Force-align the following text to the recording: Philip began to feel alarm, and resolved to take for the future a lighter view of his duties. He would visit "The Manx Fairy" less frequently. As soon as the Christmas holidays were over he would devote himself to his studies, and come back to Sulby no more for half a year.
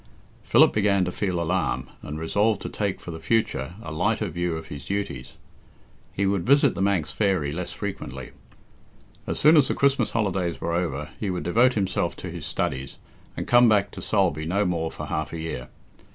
Philip 0.43 0.73
began 0.73 1.05
to 1.05 1.11
feel 1.11 1.39
alarm, 1.39 1.87
and 2.01 2.17
resolved 2.19 2.59
to 2.63 2.69
take 2.69 2.99
for 2.99 3.11
the 3.11 3.19
future 3.19 3.75
a 3.83 3.91
lighter 3.91 4.27
view 4.29 4.55
of 4.57 4.69
his 4.69 4.83
duties. 4.85 5.33
He 6.11 6.25
would 6.25 6.43
visit 6.43 6.73
"The 6.73 6.81
Manx 6.81 7.11
Fairy" 7.11 7.51
less 7.51 7.71
frequently. 7.71 8.31
As 9.27 9.37
soon 9.39 9.55
as 9.55 9.67
the 9.67 9.75
Christmas 9.75 10.09
holidays 10.09 10.59
were 10.59 10.73
over 10.73 11.11
he 11.19 11.29
would 11.29 11.43
devote 11.43 11.75
himself 11.75 12.15
to 12.15 12.31
his 12.31 12.47
studies, 12.47 12.97
and 13.37 13.45
come 13.45 13.69
back 13.69 13.91
to 13.91 14.01
Sulby 14.01 14.47
no 14.47 14.65
more 14.65 14.89
for 14.89 15.05
half 15.05 15.33
a 15.33 15.39
year. 15.39 15.67